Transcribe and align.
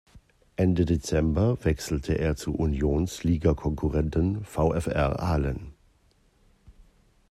Ende 0.55 0.85
Dezember 0.85 1.63
wechselte 1.63 2.15
er 2.17 2.35
zu 2.35 2.55
Unions 2.55 3.23
Ligakonkurrenten 3.23 4.43
VfR 4.43 5.19
Aalen. 5.19 5.75